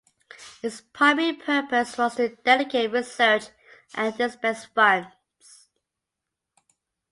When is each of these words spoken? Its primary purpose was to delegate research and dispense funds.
Its 0.63 0.81
primary 0.81 1.31
purpose 1.33 1.95
was 1.95 2.15
to 2.15 2.29
delegate 2.37 2.91
research 2.91 3.49
and 3.93 4.17
dispense 4.17 4.65
funds. 4.65 5.69